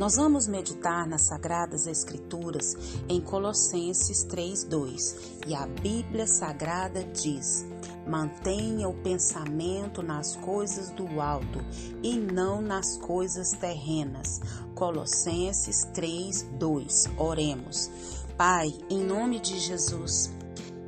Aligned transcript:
Nós 0.00 0.16
vamos 0.16 0.48
meditar 0.48 1.06
nas 1.06 1.26
Sagradas 1.26 1.86
Escrituras 1.86 2.74
em 3.06 3.20
Colossenses 3.20 4.24
3:2 4.24 5.14
e 5.46 5.54
a 5.54 5.66
Bíblia 5.66 6.26
Sagrada 6.26 7.04
diz: 7.04 7.66
Mantenha 8.06 8.88
o 8.88 8.94
pensamento 8.94 10.02
nas 10.02 10.36
coisas 10.36 10.88
do 10.88 11.20
alto 11.20 11.58
e 12.02 12.16
não 12.16 12.62
nas 12.62 12.96
coisas 12.96 13.50
terrenas. 13.50 14.40
Colossenses 14.74 15.84
3, 15.92 16.46
2. 16.58 17.04
Oremos. 17.18 17.90
Pai, 18.38 18.72
em 18.88 19.04
nome 19.04 19.38
de 19.38 19.60
Jesus, 19.60 20.30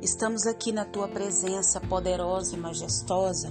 estamos 0.01 0.47
aqui 0.47 0.71
na 0.71 0.85
tua 0.85 1.07
presença 1.07 1.79
poderosa 1.79 2.55
e 2.55 2.59
majestosa 2.59 3.47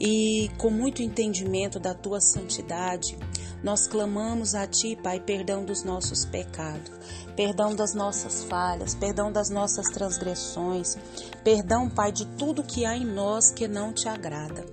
e 0.00 0.50
com 0.58 0.70
muito 0.70 1.02
entendimento 1.02 1.78
da 1.80 1.94
tua 1.94 2.20
santidade 2.20 3.16
nós 3.62 3.88
clamamos 3.88 4.54
a 4.54 4.66
Ti, 4.66 4.96
Pai, 5.02 5.18
perdão 5.18 5.64
dos 5.64 5.82
nossos 5.82 6.24
pecados, 6.24 6.92
perdão 7.34 7.74
das 7.74 7.92
nossas 7.92 8.44
falhas, 8.44 8.94
perdão 8.94 9.32
das 9.32 9.50
nossas 9.50 9.86
transgressões, 9.88 10.96
perdão, 11.42 11.90
Pai, 11.90 12.12
de 12.12 12.24
tudo 12.36 12.62
que 12.62 12.84
há 12.84 12.96
em 12.96 13.04
nós 13.04 13.50
que 13.50 13.66
não 13.66 13.92
te 13.92 14.08
agrada. 14.08 14.64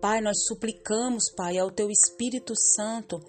Pai, 0.00 0.20
nós 0.20 0.44
suplicamos, 0.46 1.30
Pai, 1.36 1.58
ao 1.58 1.70
Teu 1.70 1.90
Espírito 1.90 2.54
Santo 2.56 3.20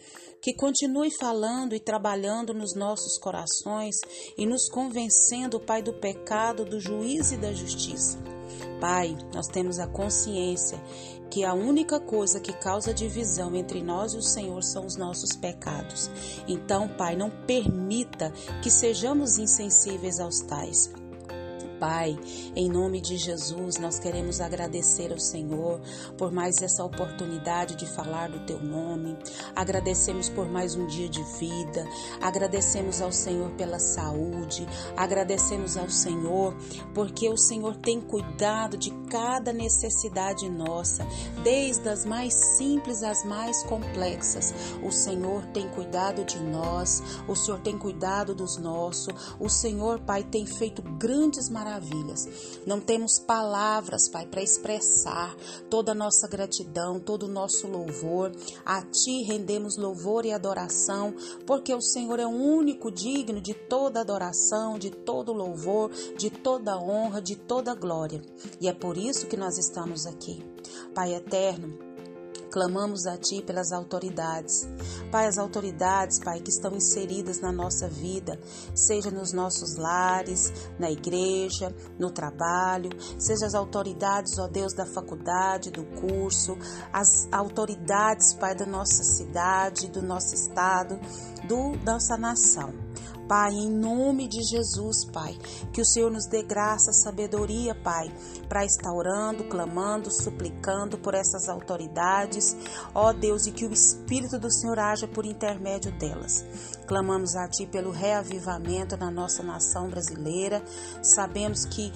que 0.41 0.55
continue 0.55 1.09
falando 1.19 1.75
e 1.75 1.79
trabalhando 1.79 2.53
nos 2.53 2.73
nossos 2.73 3.19
corações 3.19 3.95
e 4.37 4.45
nos 4.45 4.67
convencendo, 4.69 5.59
Pai, 5.59 5.83
do 5.83 5.93
pecado, 5.93 6.65
do 6.65 6.79
juízo 6.79 7.35
e 7.35 7.37
da 7.37 7.53
justiça. 7.53 8.17
Pai, 8.79 9.15
nós 9.33 9.47
temos 9.47 9.79
a 9.79 9.87
consciência 9.87 10.81
que 11.29 11.43
a 11.45 11.53
única 11.53 11.99
coisa 11.99 12.39
que 12.39 12.51
causa 12.51 12.93
divisão 12.93 13.55
entre 13.55 13.83
nós 13.83 14.13
e 14.13 14.17
o 14.17 14.23
Senhor 14.23 14.63
são 14.63 14.85
os 14.85 14.95
nossos 14.95 15.35
pecados. 15.35 16.09
Então, 16.47 16.87
Pai, 16.87 17.15
não 17.15 17.29
permita 17.45 18.31
que 18.63 18.71
sejamos 18.71 19.37
insensíveis 19.37 20.19
aos 20.19 20.39
tais. 20.41 21.00
Pai, 21.81 22.15
em 22.55 22.69
nome 22.69 23.01
de 23.01 23.17
Jesus, 23.17 23.79
nós 23.79 23.97
queremos 23.97 24.39
agradecer 24.39 25.11
ao 25.11 25.17
Senhor 25.17 25.81
por 26.15 26.31
mais 26.31 26.61
essa 26.61 26.83
oportunidade 26.83 27.73
de 27.73 27.87
falar 27.87 28.29
do 28.29 28.45
Teu 28.45 28.61
nome. 28.61 29.17
Agradecemos 29.55 30.29
por 30.29 30.47
mais 30.47 30.75
um 30.75 30.85
dia 30.85 31.09
de 31.09 31.23
vida. 31.39 31.83
Agradecemos 32.21 33.01
ao 33.01 33.11
Senhor 33.11 33.49
pela 33.53 33.79
saúde. 33.79 34.67
Agradecemos 34.95 35.75
ao 35.75 35.89
Senhor 35.89 36.55
porque 36.93 37.27
o 37.27 37.35
Senhor 37.35 37.75
tem 37.77 37.99
cuidado 37.99 38.77
de 38.77 38.91
cada 39.09 39.51
necessidade 39.51 40.47
nossa, 40.49 41.03
desde 41.43 41.89
as 41.89 42.05
mais 42.05 42.35
simples 42.57 43.01
às 43.01 43.25
mais 43.25 43.63
complexas. 43.63 44.53
O 44.83 44.91
Senhor 44.91 45.47
tem 45.47 45.67
cuidado 45.69 46.23
de 46.23 46.39
nós. 46.39 47.01
O 47.27 47.35
Senhor 47.35 47.59
tem 47.59 47.75
cuidado 47.75 48.35
dos 48.35 48.57
nossos. 48.57 49.35
O 49.39 49.49
Senhor, 49.49 49.99
Pai, 50.01 50.23
tem 50.23 50.45
feito 50.45 50.83
grandes 50.83 51.49
maravilhas 51.49 51.70
maravilhas. 51.71 52.59
Não 52.65 52.79
temos 52.79 53.19
palavras, 53.19 54.09
Pai, 54.09 54.25
para 54.25 54.41
expressar 54.41 55.35
toda 55.69 55.93
a 55.93 55.95
nossa 55.95 56.27
gratidão, 56.27 56.99
todo 56.99 57.23
o 57.23 57.31
nosso 57.31 57.67
louvor. 57.67 58.31
A 58.65 58.81
Ti 58.81 59.23
rendemos 59.23 59.77
louvor 59.77 60.25
e 60.25 60.33
adoração, 60.33 61.13
porque 61.45 61.73
o 61.73 61.81
Senhor 61.81 62.19
é 62.19 62.25
o 62.25 62.29
único 62.29 62.91
digno 62.91 63.39
de 63.39 63.53
toda 63.53 64.01
adoração, 64.01 64.77
de 64.77 64.91
todo 64.91 65.31
louvor, 65.31 65.91
de 66.17 66.29
toda 66.29 66.77
honra, 66.77 67.21
de 67.21 67.35
toda 67.35 67.73
glória. 67.73 68.21
E 68.59 68.67
é 68.67 68.73
por 68.73 68.97
isso 68.97 69.27
que 69.27 69.37
nós 69.37 69.57
estamos 69.57 70.05
aqui. 70.05 70.43
Pai 70.93 71.13
eterno, 71.15 71.90
Clamamos 72.51 73.05
a 73.07 73.17
Ti 73.17 73.41
pelas 73.41 73.71
autoridades. 73.71 74.67
Pai, 75.09 75.25
as 75.27 75.37
autoridades, 75.37 76.19
Pai, 76.19 76.41
que 76.41 76.49
estão 76.49 76.75
inseridas 76.75 77.39
na 77.39 77.51
nossa 77.51 77.87
vida, 77.87 78.37
seja 78.75 79.09
nos 79.09 79.31
nossos 79.31 79.77
lares, 79.77 80.51
na 80.77 80.91
igreja, 80.91 81.73
no 81.97 82.11
trabalho, 82.11 82.89
seja 83.17 83.45
as 83.45 83.55
autoridades, 83.55 84.37
ó 84.37 84.47
Deus, 84.47 84.73
da 84.73 84.85
faculdade, 84.85 85.71
do 85.71 85.85
curso, 86.01 86.57
as 86.91 87.27
autoridades, 87.31 88.33
Pai, 88.33 88.53
da 88.53 88.65
nossa 88.65 89.03
cidade, 89.03 89.87
do 89.87 90.01
nosso 90.01 90.35
estado, 90.35 90.99
do 91.47 91.71
nossa 91.85 92.17
nação. 92.17 92.80
Pai, 93.31 93.53
em 93.53 93.69
nome 93.69 94.27
de 94.27 94.43
Jesus, 94.43 95.05
Pai, 95.05 95.39
que 95.71 95.79
o 95.79 95.85
Senhor 95.85 96.11
nos 96.11 96.25
dê 96.25 96.43
graça, 96.43 96.91
sabedoria, 96.91 97.73
Pai, 97.73 98.13
para 98.49 98.65
estar 98.65 98.91
orando, 98.91 99.45
clamando, 99.45 100.11
suplicando 100.11 100.97
por 100.97 101.13
essas 101.13 101.47
autoridades, 101.47 102.57
ó 102.93 103.13
Deus, 103.13 103.47
e 103.47 103.53
que 103.53 103.65
o 103.65 103.71
Espírito 103.71 104.37
do 104.37 104.51
Senhor 104.51 104.77
haja 104.77 105.07
por 105.07 105.25
intermédio 105.25 105.93
delas. 105.93 106.43
Clamamos 106.85 107.37
a 107.37 107.47
Ti 107.47 107.65
pelo 107.67 107.91
reavivamento 107.91 108.97
na 108.97 109.09
nossa 109.09 109.41
nação 109.41 109.89
brasileira. 109.89 110.61
Sabemos 111.01 111.63
que 111.63 111.89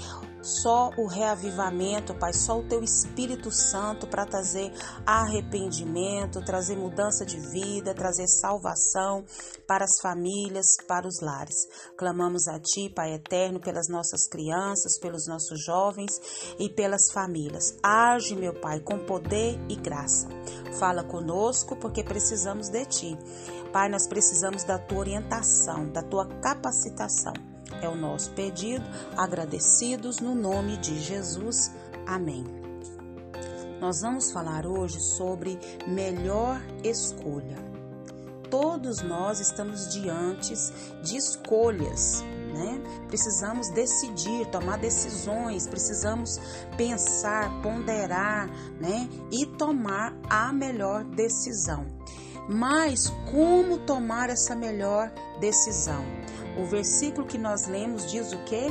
só 0.46 0.92
o 0.96 1.08
reavivamento, 1.08 2.14
Pai, 2.14 2.32
só 2.32 2.60
o 2.60 2.68
Teu 2.68 2.84
Espírito 2.84 3.50
Santo 3.52 4.06
para 4.06 4.28
trazer 4.28 4.72
arrependimento, 5.04 6.46
trazer 6.46 6.78
mudança 6.78 7.26
de 7.26 7.40
vida, 7.40 7.96
trazer 7.96 8.28
salvação 8.28 9.26
para 9.68 9.86
as 9.86 10.00
famílias, 10.00 10.68
para 10.88 11.08
os 11.08 11.20
lares. 11.20 11.56
Clamamos 11.98 12.48
a 12.48 12.60
Ti, 12.60 12.92
Pai 12.96 13.14
eterno, 13.14 13.60
pelas 13.60 13.90
nossas 13.90 14.28
crianças, 14.28 15.00
pelos 15.00 15.28
nossos 15.28 15.66
jovens 15.66 16.12
e 16.60 16.70
pelas 16.70 17.12
famílias. 17.12 17.76
Age, 17.82 18.36
meu 18.36 18.54
Pai, 18.54 18.80
com 18.80 19.00
poder 19.00 19.60
e 19.68 19.76
graça. 19.76 20.28
Fala 20.78 21.04
conosco 21.04 21.76
porque 21.76 22.04
precisamos 22.04 22.70
de 22.70 22.86
Ti. 22.86 23.18
Pai, 23.74 23.90
nós 23.90 24.08
precisamos 24.08 24.64
da 24.64 24.78
Tua 24.78 25.00
orientação, 25.00 25.90
da 25.92 26.04
Tua 26.04 26.28
capacitação. 26.40 27.55
É 27.86 27.88
o 27.88 27.96
nosso 27.96 28.32
pedido, 28.32 28.84
agradecidos 29.16 30.20
no 30.20 30.34
nome 30.34 30.76
de 30.78 31.00
Jesus. 31.00 31.72
Amém. 32.08 32.44
Nós 33.80 34.02
vamos 34.02 34.32
falar 34.32 34.66
hoje 34.66 35.00
sobre 35.00 35.60
melhor 35.86 36.60
escolha. 36.84 37.64
Todos 38.50 39.04
nós 39.04 39.40
estamos 39.40 39.94
diante 39.94 40.56
de 41.04 41.16
escolhas, 41.16 42.24
né? 42.56 42.82
Precisamos 43.08 43.70
decidir, 43.70 44.48
tomar 44.48 44.80
decisões, 44.80 45.68
precisamos 45.68 46.40
pensar, 46.76 47.52
ponderar, 47.62 48.50
né? 48.82 49.08
E 49.32 49.46
tomar 49.46 50.12
a 50.28 50.52
melhor 50.52 51.04
decisão. 51.04 51.86
Mas 52.48 53.08
como 53.32 53.80
tomar 53.80 54.30
essa 54.30 54.56
melhor 54.56 55.12
decisão? 55.40 56.04
O 56.58 56.66
versículo 56.66 57.26
que 57.26 57.38
nós 57.38 57.68
lemos 57.68 58.10
diz 58.10 58.32
o 58.32 58.38
quê? 58.46 58.68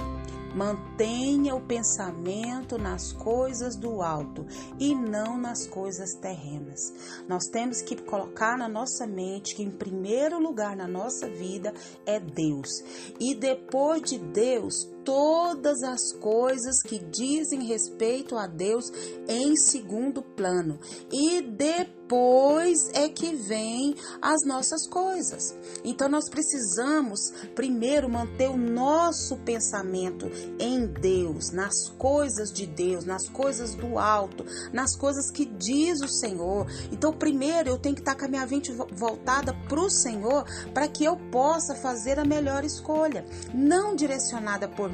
Mantenha 0.54 1.56
o 1.56 1.60
pensamento 1.60 2.78
nas 2.78 3.12
coisas 3.12 3.74
do 3.74 4.00
alto 4.00 4.46
e 4.78 4.94
não 4.94 5.36
nas 5.36 5.66
coisas 5.66 6.14
terrenas. 6.14 6.92
Nós 7.28 7.46
temos 7.46 7.82
que 7.82 8.00
colocar 8.00 8.56
na 8.56 8.68
nossa 8.68 9.04
mente 9.04 9.56
que, 9.56 9.64
em 9.64 9.70
primeiro 9.70 10.38
lugar 10.38 10.76
na 10.76 10.86
nossa 10.86 11.28
vida, 11.28 11.74
é 12.06 12.20
Deus. 12.20 12.70
E 13.18 13.34
depois 13.34 14.02
de 14.02 14.16
Deus, 14.16 14.88
todas 15.04 15.82
as 15.82 16.12
coisas 16.12 16.82
que 16.82 16.98
dizem 16.98 17.64
respeito 17.64 18.36
a 18.36 18.46
Deus 18.46 18.90
em 19.28 19.54
segundo 19.54 20.22
plano. 20.22 20.78
E 21.12 21.42
depois 21.42 22.90
é 22.94 23.08
que 23.08 23.34
vem 23.34 23.94
as 24.20 24.46
nossas 24.46 24.86
coisas. 24.88 25.54
Então 25.84 26.08
nós 26.08 26.28
precisamos 26.28 27.20
primeiro 27.54 28.08
manter 28.08 28.48
o 28.48 28.56
nosso 28.56 29.36
pensamento 29.38 30.30
em 30.58 30.86
Deus, 30.86 31.50
nas 31.50 31.88
coisas 31.98 32.50
de 32.52 32.66
Deus, 32.66 33.04
nas 33.04 33.28
coisas 33.28 33.74
do 33.74 33.98
alto, 33.98 34.44
nas 34.72 34.96
coisas 34.96 35.30
que 35.30 35.44
diz 35.44 36.00
o 36.00 36.08
Senhor. 36.08 36.66
Então 36.90 37.12
primeiro 37.12 37.68
eu 37.68 37.78
tenho 37.78 37.94
que 37.94 38.00
estar 38.00 38.14
com 38.14 38.24
a 38.24 38.28
minha 38.28 38.46
mente 38.46 38.72
voltada 38.72 39.54
para 39.68 39.80
o 39.80 39.90
Senhor 39.90 40.44
para 40.72 40.88
que 40.88 41.04
eu 41.04 41.16
possa 41.30 41.74
fazer 41.74 42.18
a 42.18 42.24
melhor 42.24 42.64
escolha, 42.64 43.24
não 43.52 43.94
direcionada 43.94 44.68
por 44.68 44.93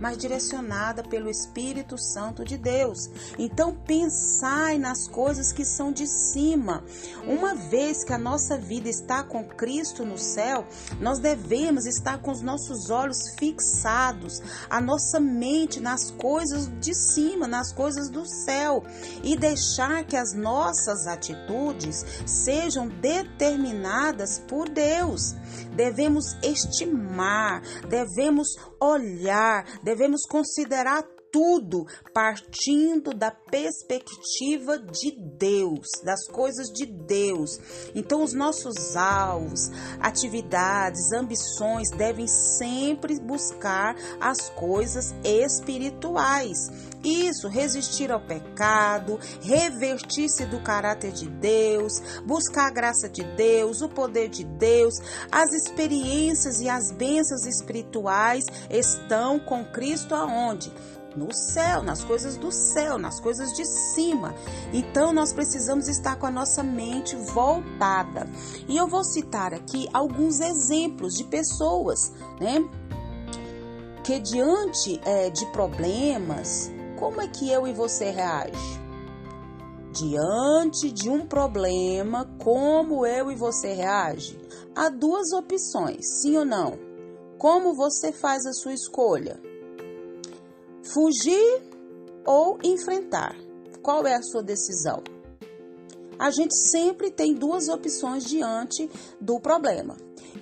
mas 0.00 0.16
direcionada 0.16 1.02
pelo 1.02 1.30
Espírito 1.30 1.98
Santo 1.98 2.44
de 2.44 2.56
Deus. 2.56 3.10
Então 3.38 3.74
pensai 3.74 4.78
nas 4.78 5.08
coisas 5.08 5.52
que 5.52 5.64
são 5.64 5.92
de 5.92 6.06
cima. 6.06 6.84
Uma 7.26 7.54
vez 7.54 8.04
que 8.04 8.12
a 8.12 8.18
nossa 8.18 8.56
vida 8.56 8.88
está 8.88 9.22
com 9.22 9.44
Cristo 9.44 10.04
no 10.04 10.18
céu, 10.18 10.66
nós 11.00 11.18
devemos 11.18 11.86
estar 11.86 12.18
com 12.18 12.30
os 12.30 12.42
nossos 12.42 12.90
olhos 12.90 13.30
fixados, 13.38 14.42
a 14.68 14.80
nossa 14.80 15.18
mente 15.18 15.80
nas 15.80 16.10
coisas 16.10 16.70
de 16.80 16.94
cima, 16.94 17.46
nas 17.46 17.72
coisas 17.72 18.08
do 18.08 18.26
céu 18.26 18.82
e 19.22 19.36
deixar 19.36 20.04
que 20.04 20.16
as 20.16 20.34
nossas 20.34 21.06
atitudes 21.06 22.04
sejam 22.26 22.88
determinadas 22.88 24.38
por 24.38 24.68
Deus. 24.68 25.34
Devemos 25.74 26.36
estimar, 26.42 27.62
devemos 27.88 28.56
olhar, 28.80 29.64
devemos 29.82 30.22
considerar 30.26 31.04
tudo 31.32 31.86
partindo 32.12 33.14
da 33.14 33.30
perspectiva 33.30 34.78
de 34.78 35.12
Deus, 35.12 35.88
das 36.04 36.26
coisas 36.26 36.68
de 36.68 36.86
Deus. 36.86 37.58
Então, 37.94 38.22
os 38.22 38.32
nossos 38.32 38.96
alvos, 38.96 39.70
atividades, 40.00 41.12
ambições 41.12 41.90
devem 41.90 42.26
sempre 42.26 43.18
buscar 43.20 43.94
as 44.20 44.48
coisas 44.50 45.14
espirituais. 45.24 46.70
Isso, 47.02 47.48
resistir 47.48 48.12
ao 48.12 48.20
pecado, 48.20 49.18
revertir-se 49.40 50.44
do 50.44 50.60
caráter 50.60 51.12
de 51.12 51.28
Deus, 51.28 51.94
buscar 52.26 52.66
a 52.66 52.70
graça 52.70 53.08
de 53.08 53.24
Deus, 53.36 53.80
o 53.80 53.88
poder 53.88 54.28
de 54.28 54.44
Deus, 54.44 54.94
as 55.32 55.52
experiências 55.52 56.60
e 56.60 56.68
as 56.68 56.92
bênçãos 56.92 57.46
espirituais 57.46 58.44
estão 58.68 59.38
com 59.38 59.64
Cristo 59.64 60.14
aonde? 60.14 60.70
No 61.16 61.32
céu, 61.32 61.82
nas 61.82 62.04
coisas 62.04 62.36
do 62.36 62.52
céu, 62.52 62.98
nas 62.98 63.20
coisas 63.20 63.52
de 63.52 63.64
cima. 63.64 64.34
Então 64.72 65.12
nós 65.12 65.32
precisamos 65.32 65.88
estar 65.88 66.16
com 66.16 66.26
a 66.26 66.30
nossa 66.30 66.62
mente 66.62 67.16
voltada. 67.16 68.28
E 68.68 68.76
eu 68.76 68.86
vou 68.86 69.04
citar 69.04 69.52
aqui 69.52 69.88
alguns 69.92 70.40
exemplos 70.40 71.14
de 71.14 71.24
pessoas, 71.24 72.12
né? 72.40 72.62
Que 74.04 74.18
diante 74.18 75.00
é, 75.04 75.30
de 75.30 75.46
problemas, 75.46 76.70
como 76.98 77.20
é 77.20 77.28
que 77.28 77.50
eu 77.50 77.66
e 77.66 77.72
você 77.72 78.10
reage? 78.10 78.80
Diante 79.92 80.90
de 80.92 81.10
um 81.10 81.26
problema, 81.26 82.30
como 82.38 83.04
eu 83.04 83.30
e 83.30 83.34
você 83.34 83.72
reage? 83.72 84.38
Há 84.74 84.88
duas 84.88 85.32
opções, 85.32 86.06
sim 86.20 86.36
ou 86.36 86.44
não? 86.44 86.78
Como 87.36 87.74
você 87.74 88.12
faz 88.12 88.46
a 88.46 88.52
sua 88.52 88.72
escolha? 88.72 89.49
Fugir 90.82 91.62
ou 92.26 92.58
enfrentar? 92.64 93.36
Qual 93.82 94.06
é 94.06 94.14
a 94.14 94.22
sua 94.22 94.42
decisão? 94.42 95.02
A 96.18 96.30
gente 96.30 96.54
sempre 96.54 97.10
tem 97.10 97.34
duas 97.34 97.68
opções 97.68 98.24
diante 98.24 98.90
do 99.20 99.38
problema. 99.38 99.96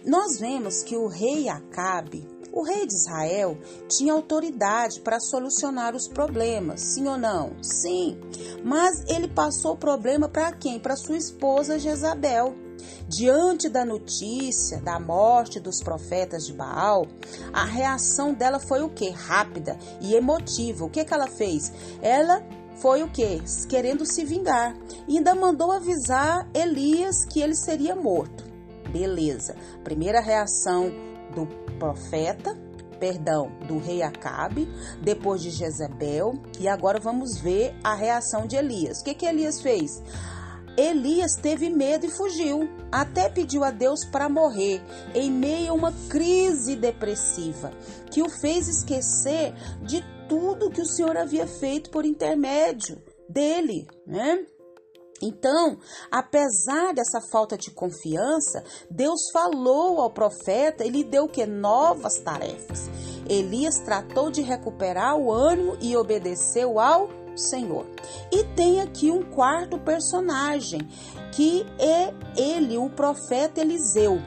Nós 0.05 0.39
vemos 0.39 0.83
que 0.83 0.97
o 0.97 1.07
rei 1.07 1.49
Acabe, 1.49 2.27
o 2.53 2.63
rei 2.63 2.87
de 2.87 2.95
Israel, 2.95 3.59
tinha 3.89 4.13
autoridade 4.13 5.01
para 5.01 5.21
solucionar 5.21 5.95
os 5.95 6.09
problemas, 6.09 6.81
sim 6.81 7.07
ou 7.07 7.19
não? 7.19 7.63
Sim. 7.63 8.19
Mas 8.65 9.05
ele 9.09 9.29
passou 9.29 9.73
o 9.73 9.79
problema 9.79 10.29
para 10.29 10.53
quem? 10.53 10.81
Para 10.81 10.97
sua 10.97 11.17
esposa 11.17 11.79
Jezabel. 11.79 12.68
Diante 13.09 13.69
da 13.69 13.85
notícia 13.85 14.81
da 14.81 15.01
morte 15.01 15.59
dos 15.59 15.83
profetas 15.83 16.47
de 16.47 16.53
Baal, 16.53 17.07
a 17.53 17.65
reação 17.65 18.35
dela 18.35 18.59
foi 18.59 18.83
o 18.83 18.89
que? 18.89 19.11
Rápida 19.11 19.79
e 20.01 20.15
emotiva. 20.15 20.85
O 20.85 20.91
que, 20.91 21.05
que 21.05 21.15
ela 21.15 21.27
fez? 21.27 21.73
Ela 22.03 22.43
foi 22.77 23.03
o 23.03 23.09
que? 23.09 23.43
Querendo 23.69 24.07
se 24.07 24.25
vingar. 24.25 24.77
Ainda 25.09 25.35
mandou 25.35 25.73
avisar 25.73 26.49
Elias 26.55 27.25
que 27.25 27.41
ele 27.41 27.55
seria 27.55 27.97
morto. 27.97 28.45
Beleza. 28.93 29.57
Primeira 29.85 30.21
reação 30.21 30.91
do 31.35 31.47
profeta, 31.79 32.57
perdão, 32.99 33.51
do 33.67 33.79
rei 33.79 34.03
Acabe, 34.03 34.69
depois 35.03 35.43
de 35.43 35.51
Jezebel, 35.51 36.35
e 36.59 36.69
agora 36.69 36.99
vamos 36.99 37.39
ver 37.39 37.75
a 37.83 37.95
reação 37.95 38.47
de 38.47 38.57
Elias. 38.57 39.01
O 39.01 39.05
que 39.05 39.15
que 39.15 39.27
Elias 39.27 39.61
fez? 39.61 40.03
Elias 40.79 41.35
teve 41.35 41.69
medo 41.69 42.07
e 42.07 42.11
fugiu. 42.11 42.69
Até 42.93 43.29
pediu 43.29 43.65
a 43.65 43.73
Deus 43.73 44.05
para 44.05 44.29
morrer 44.29 44.81
em 45.13 45.29
meio 45.29 45.73
a 45.73 45.75
uma 45.75 45.93
crise 46.09 46.77
depressiva 46.77 47.73
que 48.13 48.23
o 48.23 48.31
fez 48.41 48.69
esquecer 48.69 49.53
de 49.83 50.05
tudo 50.29 50.71
que 50.71 50.81
o 50.81 50.87
Senhor 50.87 51.17
havia 51.17 51.49
feito 51.49 51.91
por 51.91 52.07
intermédio 52.07 53.03
dele, 53.29 53.89
né? 54.07 54.47
Então, 55.21 55.77
apesar 56.13 56.95
dessa 56.95 57.21
falta 57.21 57.59
de 57.59 57.73
confiança, 57.73 58.63
Deus 58.89 59.21
falou 59.33 60.01
ao 60.01 60.11
profeta 60.11 60.85
e 60.85 60.91
lhe 60.91 61.03
deu 61.03 61.27
que 61.27 61.45
novas 61.45 62.21
tarefas. 62.21 62.89
Elias 63.29 63.81
tratou 63.81 64.31
de 64.31 64.43
recuperar 64.43 65.17
o 65.17 65.33
ânimo 65.33 65.77
e 65.81 65.97
obedeceu 65.97 66.79
ao 66.79 67.11
Senhor. 67.39 67.87
E 68.33 68.45
tem 68.45 68.81
aqui 68.81 69.11
um 69.11 69.23
quarto 69.23 69.79
personagem, 69.79 70.81
que 71.33 71.65
é 71.79 72.13
ele, 72.37 72.77
o 72.79 72.91
profeta 72.91 73.61
Eliseu. 73.61 74.21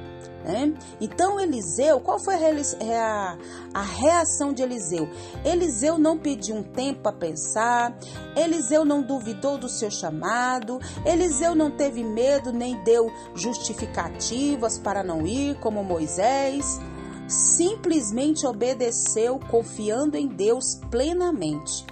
Né? 0.43 0.73
Então, 0.99 1.39
Eliseu, 1.39 1.99
qual 1.99 2.19
foi 2.19 2.35
a, 2.35 3.37
a 3.73 3.81
reação 3.81 4.51
de 4.51 4.63
Eliseu? 4.63 5.07
Eliseu 5.45 5.97
não 5.97 6.17
pediu 6.17 6.55
um 6.55 6.63
tempo 6.63 7.01
para 7.01 7.13
pensar, 7.13 7.95
Eliseu 8.35 8.83
não 8.83 9.01
duvidou 9.03 9.57
do 9.57 9.69
seu 9.69 9.91
chamado, 9.91 10.79
Eliseu 11.05 11.53
não 11.53 11.69
teve 11.69 12.03
medo 12.03 12.51
nem 12.51 12.83
deu 12.83 13.11
justificativas 13.35 14.79
para 14.79 15.03
não 15.03 15.25
ir, 15.25 15.59
como 15.59 15.83
Moisés. 15.83 16.79
Simplesmente 17.27 18.45
obedeceu, 18.45 19.39
confiando 19.49 20.17
em 20.17 20.27
Deus 20.27 20.75
plenamente 20.89 21.85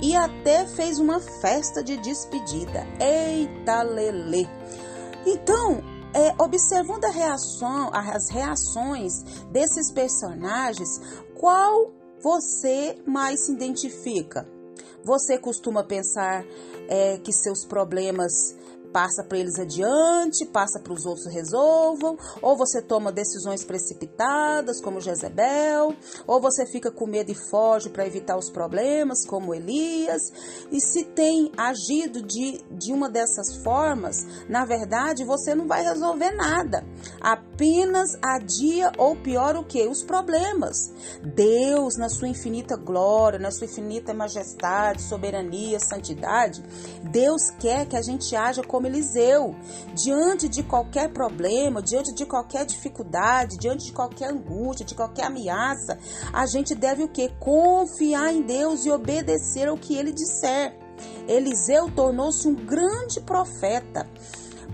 e 0.00 0.14
até 0.14 0.66
fez 0.66 0.98
uma 0.98 1.20
festa 1.20 1.82
de 1.82 1.96
despedida. 1.98 2.86
Eita 3.00 3.82
lele! 3.82 4.48
Então, 5.26 5.82
é, 6.14 6.34
observando 6.42 7.04
reação, 7.04 7.90
as 7.92 8.30
reações 8.30 9.22
desses 9.50 9.90
personagens, 9.90 11.00
qual 11.34 11.92
você 12.20 12.96
mais 13.06 13.40
se 13.40 13.52
identifica? 13.52 14.48
Você 15.02 15.36
costuma 15.36 15.84
pensar 15.84 16.44
é, 16.88 17.18
que 17.18 17.32
seus 17.32 17.64
problemas 17.64 18.54
passa 18.94 19.24
para 19.24 19.36
eles 19.36 19.58
adiante, 19.58 20.46
passa 20.46 20.78
para 20.78 20.92
os 20.92 21.04
outros 21.04 21.26
resolvam, 21.26 22.16
ou 22.40 22.56
você 22.56 22.80
toma 22.80 23.10
decisões 23.10 23.64
precipitadas, 23.64 24.80
como 24.80 25.00
Jezebel, 25.00 25.96
ou 26.28 26.40
você 26.40 26.64
fica 26.64 26.92
com 26.92 27.04
medo 27.04 27.32
e 27.32 27.50
foge 27.50 27.90
para 27.90 28.06
evitar 28.06 28.38
os 28.38 28.48
problemas, 28.48 29.26
como 29.26 29.52
Elias. 29.52 30.22
E 30.70 30.80
se 30.80 31.06
tem 31.06 31.50
agido 31.56 32.22
de, 32.22 32.64
de 32.70 32.92
uma 32.92 33.10
dessas 33.10 33.56
formas, 33.64 34.14
na 34.48 34.64
verdade 34.64 35.24
você 35.24 35.56
não 35.56 35.66
vai 35.66 35.82
resolver 35.82 36.30
nada, 36.30 36.86
apenas 37.20 38.16
adia 38.22 38.92
ou 38.98 39.16
pior 39.16 39.56
o 39.56 39.64
que? 39.64 39.86
Os 39.86 40.02
problemas. 40.02 40.92
Deus, 41.22 41.96
na 41.96 42.08
sua 42.08 42.28
infinita 42.28 42.76
glória, 42.76 43.38
na 43.38 43.50
sua 43.50 43.66
infinita 43.66 44.12
majestade, 44.12 45.02
soberania, 45.02 45.78
santidade, 45.80 46.62
Deus 47.02 47.50
quer 47.58 47.86
que 47.86 47.96
a 47.96 48.02
gente 48.02 48.34
haja 48.34 48.62
como 48.62 48.86
Eliseu. 48.86 49.54
Diante 49.94 50.48
de 50.48 50.62
qualquer 50.62 51.10
problema, 51.12 51.82
diante 51.82 52.14
de 52.14 52.26
qualquer 52.26 52.64
dificuldade, 52.64 53.58
diante 53.58 53.86
de 53.86 53.92
qualquer 53.92 54.30
angústia, 54.30 54.84
de 54.84 54.94
qualquer 54.94 55.26
ameaça, 55.26 55.98
a 56.32 56.46
gente 56.46 56.74
deve 56.74 57.02
o 57.04 57.08
que? 57.08 57.28
Confiar 57.38 58.32
em 58.32 58.42
Deus 58.42 58.84
e 58.84 58.90
obedecer 58.90 59.68
ao 59.68 59.76
que 59.76 59.96
ele 59.96 60.12
disser. 60.12 60.76
Eliseu 61.26 61.90
tornou-se 61.90 62.46
um 62.46 62.54
grande 62.54 63.20
profeta 63.20 64.06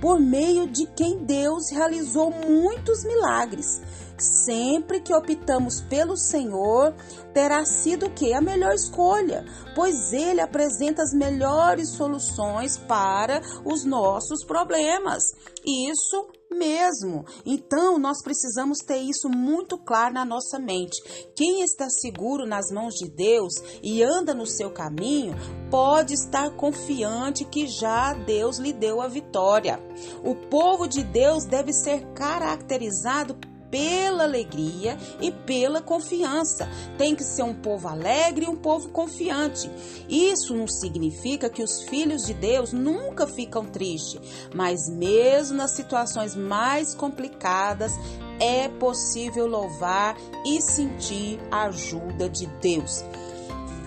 por 0.00 0.18
meio 0.18 0.66
de 0.66 0.86
quem 0.86 1.18
Deus 1.18 1.70
realizou 1.70 2.30
muitos 2.30 3.04
milagres. 3.04 3.80
Sempre 4.18 5.00
que 5.00 5.14
optamos 5.14 5.80
pelo 5.80 6.16
Senhor, 6.16 6.94
terá 7.32 7.64
sido 7.64 8.10
que? 8.10 8.34
A 8.34 8.40
melhor 8.40 8.74
escolha, 8.74 9.44
pois 9.74 10.12
Ele 10.12 10.42
apresenta 10.42 11.02
as 11.02 11.14
melhores 11.14 11.88
soluções 11.90 12.76
para 12.76 13.40
os 13.64 13.84
nossos 13.84 14.44
problemas. 14.44 15.22
Isso 15.64 16.28
mesmo. 16.50 17.24
Então, 17.46 17.98
nós 17.98 18.22
precisamos 18.22 18.78
ter 18.78 18.98
isso 18.98 19.28
muito 19.28 19.78
claro 19.78 20.14
na 20.14 20.24
nossa 20.24 20.58
mente. 20.58 21.00
Quem 21.34 21.62
está 21.62 21.88
seguro 21.88 22.46
nas 22.46 22.70
mãos 22.70 22.94
de 22.94 23.08
Deus 23.08 23.54
e 23.82 24.02
anda 24.02 24.34
no 24.34 24.46
seu 24.46 24.70
caminho, 24.70 25.34
pode 25.70 26.14
estar 26.14 26.50
confiante 26.56 27.44
que 27.44 27.66
já 27.66 28.12
Deus 28.12 28.58
lhe 28.58 28.72
deu 28.72 29.00
a 29.00 29.08
vitória. 29.08 29.78
O 30.24 30.34
povo 30.48 30.86
de 30.86 31.02
Deus 31.02 31.44
deve 31.44 31.72
ser 31.72 32.12
caracterizado 32.12 33.34
pela 33.70 34.24
alegria 34.24 34.98
e 35.20 35.30
pela 35.30 35.80
confiança. 35.80 36.68
Tem 36.98 37.14
que 37.14 37.24
ser 37.24 37.42
um 37.42 37.54
povo 37.54 37.88
alegre 37.88 38.44
e 38.44 38.48
um 38.48 38.56
povo 38.56 38.88
confiante. 38.88 39.70
Isso 40.08 40.54
não 40.54 40.66
significa 40.66 41.48
que 41.48 41.62
os 41.62 41.82
filhos 41.82 42.22
de 42.22 42.34
Deus 42.34 42.72
nunca 42.72 43.26
ficam 43.26 43.64
tristes, 43.64 44.20
mas 44.54 44.88
mesmo 44.88 45.56
nas 45.56 45.72
situações 45.72 46.34
mais 46.34 46.94
complicadas, 46.94 47.92
é 48.40 48.68
possível 48.68 49.46
louvar 49.46 50.16
e 50.46 50.60
sentir 50.62 51.38
a 51.50 51.64
ajuda 51.64 52.28
de 52.28 52.46
Deus 52.46 53.04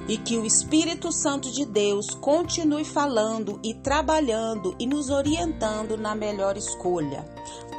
e 0.08 0.18
que 0.18 0.38
o 0.38 0.46
Espírito 0.46 1.12
Santo 1.12 1.52
de 1.52 1.66
Deus 1.66 2.10
continue 2.10 2.84
falando 2.84 3.60
e 3.64 3.74
trabalhando 3.74 4.76
e 4.78 4.86
nos 4.86 5.10
orientando 5.10 5.98
na 5.98 6.14
melhor 6.14 6.58
escolha. 6.58 7.26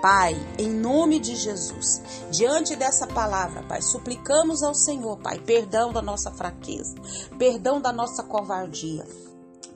Pai, 0.05 0.35
em 0.59 0.69
nome 0.69 1.19
de 1.19 1.35
Jesus, 1.35 2.03
diante 2.31 2.77
dessa 2.77 3.07
palavra, 3.07 3.63
Pai, 3.63 3.81
suplicamos 3.81 4.63
ao 4.63 4.75
Senhor, 4.75 5.17
Pai, 5.17 5.39
perdão 5.39 5.95
da 5.95 6.03
nossa 6.03 6.31
fraqueza, 6.31 6.95
perdão 7.39 7.81
da 7.81 7.91
nossa 7.91 8.23
covardia, 8.23 9.03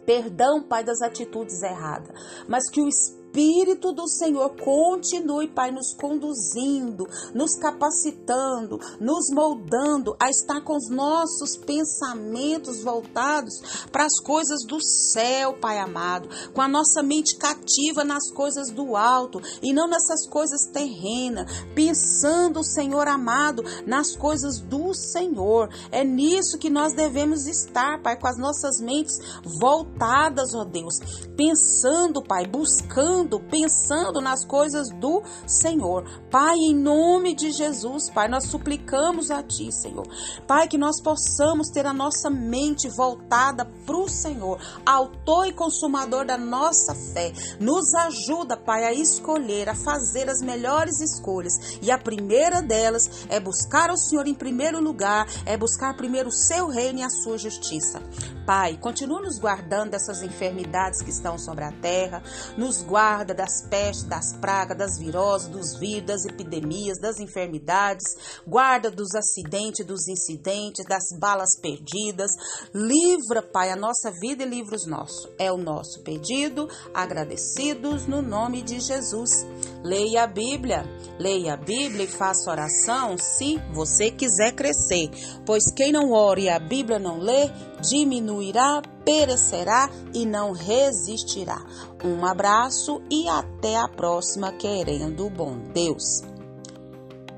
perdão, 0.05 0.63
Pai, 0.63 0.85
das 0.85 1.01
atitudes 1.01 1.63
erradas, 1.63 2.15
mas 2.47 2.69
que 2.69 2.79
o 2.79 2.87
Espírito 2.87 3.28
Espírito 3.39 3.93
do 3.93 4.09
Senhor 4.09 4.51
continue, 4.57 5.47
Pai, 5.47 5.71
nos 5.71 5.95
conduzindo, 5.95 7.07
nos 7.33 7.55
capacitando, 7.55 8.81
nos 8.99 9.31
moldando 9.31 10.17
a 10.19 10.29
estar 10.29 10.61
com 10.63 10.77
os 10.77 10.91
nossos 10.91 11.57
pensamentos 11.57 12.83
voltados 12.83 13.87
para 13.93 14.07
as 14.07 14.19
coisas 14.19 14.65
do 14.67 14.81
céu, 14.83 15.55
Pai 15.55 15.79
amado, 15.79 16.29
com 16.53 16.61
a 16.61 16.67
nossa 16.67 17.01
mente 17.01 17.37
cativa 17.37 18.03
nas 18.03 18.29
coisas 18.29 18.73
do 18.73 18.97
alto 18.97 19.41
e 19.63 19.73
não 19.73 19.87
nessas 19.87 20.27
coisas 20.29 20.67
terrenas, 20.73 21.65
pensando, 21.77 22.65
Senhor 22.65 23.07
amado, 23.07 23.63
nas 23.87 24.17
coisas 24.17 24.59
do 24.59 24.93
Senhor. 24.93 25.69
É 25.93 26.03
nisso 26.03 26.59
que 26.59 26.69
nós 26.69 26.93
devemos 26.93 27.47
estar, 27.47 28.03
Pai, 28.03 28.19
com 28.19 28.27
as 28.27 28.37
nossas 28.37 28.81
mentes 28.81 29.17
voltadas, 29.61 30.57
ó 30.57 30.65
Deus, 30.65 30.99
pensando, 31.37 32.21
Pai, 32.21 32.45
buscando 32.45 33.28
pensando 33.39 34.21
nas 34.21 34.45
coisas 34.45 34.89
do 34.91 35.23
Senhor. 35.47 36.05
Pai, 36.31 36.57
em 36.57 36.75
nome 36.75 37.35
de 37.35 37.51
Jesus, 37.51 38.09
Pai, 38.09 38.29
nós 38.29 38.45
suplicamos 38.45 39.31
a 39.31 39.43
Ti, 39.43 39.73
Senhor. 39.73 40.07
Pai, 40.47 40.69
que 40.69 40.79
nós 40.79 41.03
possamos 41.03 41.69
ter 41.69 41.85
a 41.85 41.93
nossa 41.93 42.31
mente 42.31 42.89
voltada 42.89 43.65
para 43.65 43.97
o 43.97 44.09
Senhor, 44.09 44.61
autor 44.87 45.47
e 45.49 45.53
consumador 45.53 46.25
da 46.25 46.39
nossa 46.39 46.95
fé. 46.95 47.33
Nos 47.59 47.93
ajuda, 47.95 48.57
Pai, 48.57 48.85
a 48.85 48.93
escolher, 48.93 49.69
a 49.69 49.75
fazer 49.75 50.31
as 50.31 50.41
melhores 50.41 51.01
escolhas. 51.01 51.79
E 51.83 51.91
a 51.91 51.99
primeira 51.99 52.63
delas 52.63 53.27
é 53.29 53.41
buscar 53.41 53.91
o 53.91 53.97
Senhor 53.97 54.27
em 54.27 54.35
primeiro 54.35 54.81
lugar, 54.81 55.27
é 55.45 55.57
buscar 55.57 55.97
primeiro 55.97 56.29
o 56.29 56.33
seu 56.33 56.69
reino 56.69 57.01
e 57.01 57.03
a 57.03 57.11
sua 57.11 57.37
justiça. 57.37 58.01
Pai, 58.47 58.79
continua 58.79 59.21
nos 59.21 59.39
guardando 59.39 59.91
dessas 59.91 60.23
enfermidades 60.23 61.03
que 61.03 61.11
estão 61.11 61.39
sobre 61.39 61.65
a 61.65 61.73
terra, 61.73 62.23
nos 62.57 62.83
guarda 63.09 63.33
das 63.33 63.63
pestes, 63.71 64.05
das 64.05 64.35
pragas, 64.35 64.77
das 64.77 64.99
viroses, 64.99 65.49
dos 65.49 65.79
vírus, 65.79 66.07
das 66.07 66.27
epidemias, 66.27 67.01
das 67.01 67.19
enfermidades, 67.19 68.05
guarda 68.47 68.91
dos 68.91 69.15
acidentes, 69.15 69.87
dos 69.87 70.07
incidentes, 70.09 70.85
das 70.87 71.05
balas 71.19 71.59
perdidas. 71.59 72.31
Livra, 72.75 73.43
Pai, 73.43 73.71
a 73.71 73.77
nossa 73.77 74.11
vida 74.21 74.43
e 74.43 74.47
livra 74.47 74.77
os 74.77 74.87
nossos. 74.87 75.27
É 75.39 75.51
o 75.51 75.57
nosso 75.57 76.03
pedido, 76.03 76.69
agradecidos 76.93 78.07
no 78.07 78.21
nome 78.21 78.61
de 78.61 78.79
Jesus. 78.79 79.47
Leia 79.83 80.25
a 80.25 80.27
Bíblia, 80.27 80.85
leia 81.19 81.55
a 81.55 81.57
Bíblia 81.57 82.05
e 82.05 82.09
faça 82.09 82.51
oração 82.51 83.17
se 83.17 83.57
você 83.73 84.11
quiser 84.11 84.53
crescer, 84.53 85.09
pois 85.47 85.73
quem 85.73 85.93
não 85.93 86.13
ore 86.13 86.43
e 86.43 86.49
a 86.51 86.59
Bíblia 86.59 86.99
não 86.99 87.19
lê, 87.19 87.49
diminuirá, 87.81 88.83
perecerá 89.09 89.89
e 90.13 90.27
não 90.27 90.53
resistirá. 90.53 91.65
Um 92.05 92.27
abraço 92.27 93.01
e 93.11 93.27
até 93.27 93.75
a 93.75 93.89
próxima, 93.89 94.53
querendo 94.53 95.25
o 95.25 95.31
bom 95.31 95.57
Deus. 95.73 96.21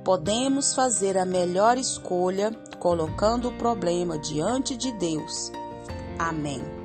Podemos 0.04 0.74
fazer 0.74 1.16
a 1.16 1.24
melhor 1.24 1.78
escolha 1.78 2.50
colocando 2.80 3.50
o 3.50 3.56
problema 3.56 4.18
diante 4.18 4.76
de 4.76 4.90
Deus. 4.94 5.52
Amém. 6.18 6.79